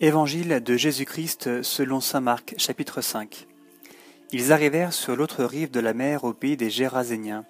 [0.00, 3.48] Évangile de Jésus-Christ selon saint Marc chapitre 5
[4.30, 7.44] Ils arrivèrent sur l'autre rive de la mer au pays des Géraséniens.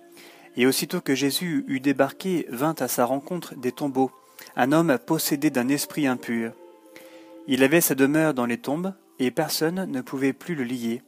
[0.56, 4.10] Et aussitôt que Jésus eut débarqué, vint à sa rencontre des tombeaux,
[4.56, 6.52] un homme possédé d'un esprit impur.
[7.48, 11.02] Il avait sa demeure dans les tombes, et personne ne pouvait plus le lier,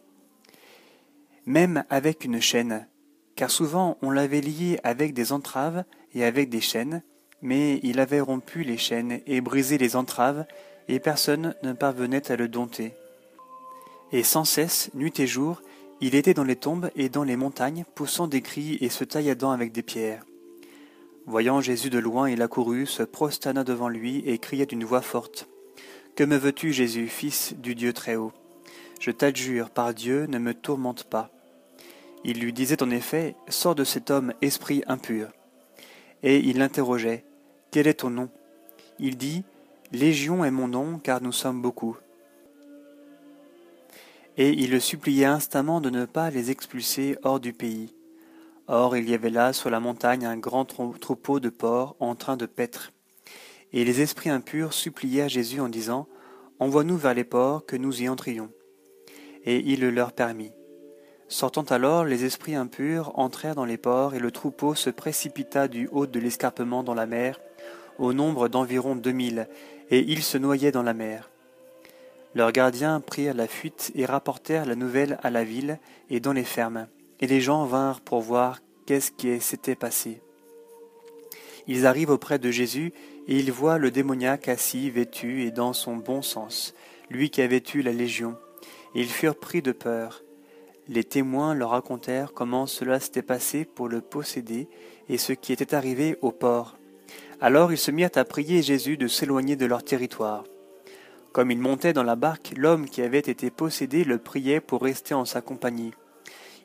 [1.46, 2.86] même avec une chaîne,
[3.34, 7.02] car souvent on l'avait lié avec des entraves et avec des chaînes,
[7.40, 10.44] mais il avait rompu les chaînes et brisé les entraves,
[10.90, 12.94] et personne ne parvenait à le dompter.
[14.12, 15.62] Et sans cesse, nuit et jour,
[16.00, 19.50] il était dans les tombes et dans les montagnes, poussant des cris et se tailladant
[19.50, 20.24] avec des pierres.
[21.26, 25.48] Voyant Jésus de loin, il accourut, se prostana devant lui et cria d'une voix forte.
[26.16, 28.32] Que me veux-tu, Jésus, fils du Dieu très-haut?
[28.98, 31.30] Je t'adjure, par Dieu, ne me tourmente pas.
[32.24, 35.28] Il lui disait en effet, Sors de cet homme, esprit impur.
[36.22, 37.24] Et il l'interrogeait,
[37.70, 38.28] Quel est ton nom?
[38.98, 39.44] Il dit,
[39.92, 41.96] Légion est mon nom, car nous sommes beaucoup.
[44.36, 47.92] Et il le suppliait instamment de ne pas les expulser hors du pays.
[48.68, 52.36] Or il y avait là sur la montagne un grand troupeau de porcs en train
[52.36, 52.92] de paître.
[53.72, 56.06] Et les esprits impurs suppliaient Jésus en disant,
[56.60, 58.50] Envoie-nous vers les porcs, que nous y entrions.
[59.44, 60.52] Et il le leur permit.
[61.26, 65.88] Sortant alors, les esprits impurs entrèrent dans les porcs, et le troupeau se précipita du
[65.90, 67.40] haut de l'escarpement dans la mer,
[68.00, 69.46] au nombre d'environ deux mille,
[69.90, 71.30] et ils se noyaient dans la mer.
[72.34, 76.44] Leurs gardiens prirent la fuite et rapportèrent la nouvelle à la ville et dans les
[76.44, 76.88] fermes,
[77.20, 80.22] et les gens vinrent pour voir qu'est-ce qui s'était passé.
[81.66, 82.92] Ils arrivent auprès de Jésus,
[83.28, 86.74] et ils voient le démoniaque assis, vêtu et dans son bon sens,
[87.10, 88.36] lui qui avait eu la légion.
[88.94, 90.22] Et ils furent pris de peur.
[90.88, 94.68] Les témoins leur racontèrent comment cela s'était passé pour le posséder
[95.08, 96.79] et ce qui était arrivé au port.
[97.42, 100.44] Alors ils se mirent à prier Jésus de s'éloigner de leur territoire.
[101.32, 105.14] Comme il montait dans la barque, l'homme qui avait été possédé le priait pour rester
[105.14, 105.94] en sa compagnie.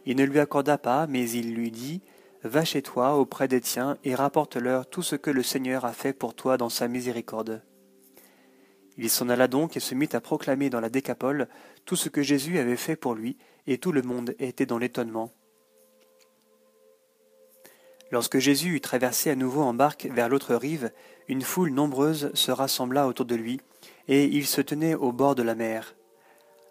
[0.05, 2.01] Il ne lui accorda pas, mais il lui dit
[2.43, 6.13] Va chez toi auprès des tiens et rapporte-leur tout ce que le Seigneur a fait
[6.13, 7.63] pour toi dans sa miséricorde.
[8.97, 11.47] Il s'en alla donc et se mit à proclamer dans la décapole
[11.85, 15.31] tout ce que Jésus avait fait pour lui, et tout le monde était dans l'étonnement.
[18.15, 20.89] Lorsque Jésus eut traversé à nouveau en barque vers l'autre rive,
[21.27, 23.59] une foule nombreuse se rassembla autour de lui,
[24.07, 25.97] et il se tenait au bord de la mer.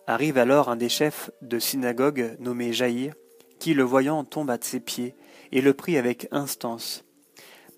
[0.06, 3.12] Arrive alors un des chefs de synagogue nommé Jaïr,
[3.58, 5.14] qui, le voyant, tombe à ses pieds,
[5.52, 7.04] et le prie avec instance.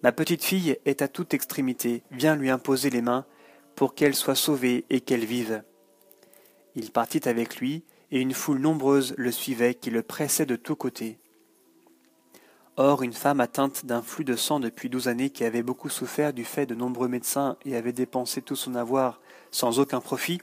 [0.01, 3.27] Ma petite fille est à toute extrémité, viens lui imposer les mains,
[3.75, 5.65] pour qu'elle soit sauvée et qu'elle vive.
[6.77, 7.83] Il partit avec lui,
[8.13, 11.19] et une foule nombreuse le suivait qui le pressait de tous côtés.
[12.79, 16.35] Or, une femme atteinte d'un flux de sang depuis douze années qui avait beaucoup souffert
[16.35, 19.19] du fait de nombreux médecins et avait dépensé tout son avoir
[19.51, 20.43] sans aucun profit,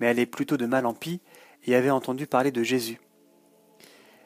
[0.00, 1.20] mais allait plutôt de mal en pis,
[1.66, 2.98] et avait entendu parler de Jésus.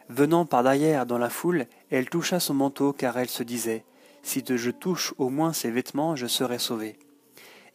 [0.08, 3.84] Venant par derrière dans la foule, elle toucha son manteau car elle se disait
[4.22, 6.98] Si je touche au moins ses vêtements, je serai sauvée.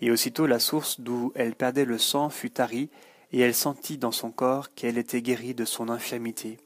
[0.02, 2.90] Et aussitôt la source d'où elle perdait le sang fut tarie,
[3.32, 6.58] et elle sentit dans son corps qu'elle était guérie de son infirmité.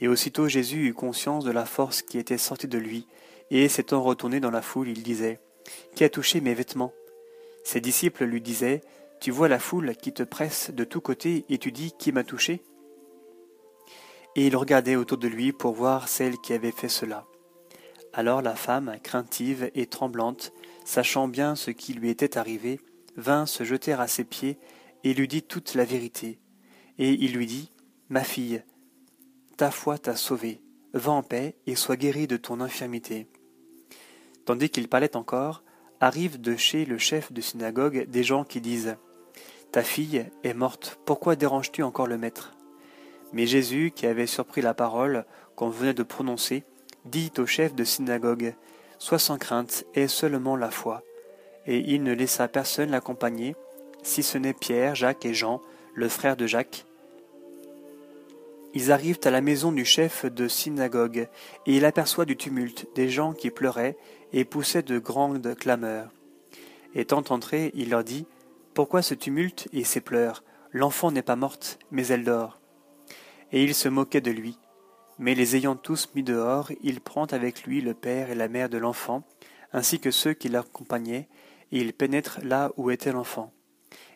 [0.00, 3.06] Et aussitôt Jésus eut conscience de la force qui était sortie de lui,
[3.50, 5.40] et s'étant retourné dans la foule, il disait
[5.94, 6.92] Qui a touché mes vêtements?
[7.64, 8.82] Ses disciples lui disaient
[9.20, 12.24] Tu vois la foule qui te presse de tous côtés, et tu dis Qui m'a
[12.24, 12.62] touché?
[14.36, 17.26] Et il regardait autour de lui pour voir celle qui avait fait cela.
[18.12, 20.52] Alors la femme, craintive et tremblante,
[20.84, 22.80] sachant bien ce qui lui était arrivé,
[23.16, 24.58] vint se jeter à ses pieds
[25.04, 26.38] et lui dit toute la vérité.
[26.98, 27.70] Et il lui dit
[28.08, 28.62] Ma fille,
[29.58, 30.60] ta foi t'a sauvée,
[30.92, 33.26] va en paix et sois guérie de ton infirmité.
[34.44, 35.64] Tandis qu'il parlait encore,
[35.98, 38.96] arrivent de chez le chef de synagogue des gens qui disent
[39.72, 42.54] Ta fille est morte, pourquoi déranges-tu encore le maître?
[43.32, 45.26] Mais Jésus, qui avait surpris la parole
[45.56, 46.62] qu'on venait de prononcer,
[47.04, 48.54] dit au chef de synagogue
[49.00, 51.02] Sois sans crainte, aie seulement la foi.
[51.66, 53.56] Et il ne laissa personne l'accompagner,
[54.04, 55.60] si ce n'est Pierre, Jacques et Jean,
[55.94, 56.86] le frère de Jacques,
[58.74, 61.28] ils arrivent à la maison du chef de synagogue,
[61.66, 63.96] et il aperçoit du tumulte, des gens qui pleuraient
[64.32, 66.10] et poussaient de grandes clameurs.
[66.94, 68.26] Étant entré, il leur dit
[68.74, 70.44] Pourquoi ce tumulte et ces pleurs?
[70.72, 72.60] L'enfant n'est pas morte, mais elle dort.
[73.52, 74.58] Et il se moquait de lui.
[75.18, 78.68] Mais les ayant tous mis dehors, il prend avec lui le père et la mère
[78.68, 79.24] de l'enfant,
[79.72, 81.28] ainsi que ceux qui l'accompagnaient,
[81.72, 83.52] et il pénètre là où était l'enfant.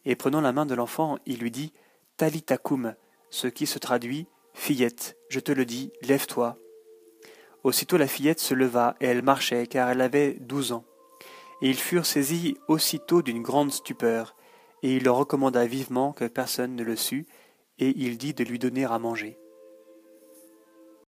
[0.04, 1.72] Et prenant la main de l'enfant, il lui dit
[2.16, 2.94] Talitakum,
[3.30, 6.58] ce qui se traduit Fillette, je te le dis, lève-toi.
[7.64, 10.84] Aussitôt la fillette se leva, et elle marchait, car elle avait douze ans.
[11.60, 14.36] Et ils furent saisis aussitôt d'une grande stupeur,
[14.82, 17.26] et il leur recommanda vivement que personne ne le sût,
[17.78, 19.38] et il dit de lui donner à manger.